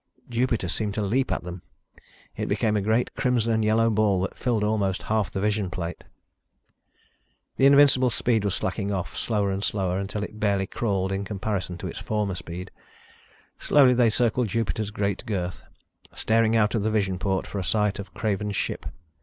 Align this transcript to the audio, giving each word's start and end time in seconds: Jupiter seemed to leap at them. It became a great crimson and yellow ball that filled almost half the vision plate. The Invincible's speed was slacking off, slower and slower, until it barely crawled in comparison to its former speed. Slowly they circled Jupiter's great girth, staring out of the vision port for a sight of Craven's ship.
Jupiter 0.29 0.67
seemed 0.67 0.95
to 0.95 1.03
leap 1.03 1.31
at 1.31 1.43
them. 1.43 1.61
It 2.35 2.47
became 2.49 2.75
a 2.75 2.81
great 2.81 3.13
crimson 3.13 3.51
and 3.51 3.63
yellow 3.63 3.91
ball 3.91 4.21
that 4.21 4.35
filled 4.35 4.63
almost 4.63 5.03
half 5.03 5.29
the 5.29 5.39
vision 5.39 5.69
plate. 5.69 6.03
The 7.57 7.67
Invincible's 7.67 8.15
speed 8.15 8.43
was 8.43 8.55
slacking 8.55 8.91
off, 8.91 9.15
slower 9.15 9.51
and 9.51 9.63
slower, 9.63 9.99
until 9.99 10.23
it 10.23 10.39
barely 10.39 10.65
crawled 10.65 11.11
in 11.11 11.23
comparison 11.23 11.77
to 11.77 11.87
its 11.87 11.99
former 11.99 12.33
speed. 12.33 12.71
Slowly 13.59 13.93
they 13.93 14.09
circled 14.09 14.47
Jupiter's 14.47 14.89
great 14.89 15.23
girth, 15.27 15.61
staring 16.11 16.55
out 16.55 16.73
of 16.73 16.81
the 16.81 16.89
vision 16.89 17.19
port 17.19 17.45
for 17.45 17.59
a 17.59 17.63
sight 17.63 17.99
of 17.99 18.11
Craven's 18.15 18.55
ship. 18.55 18.87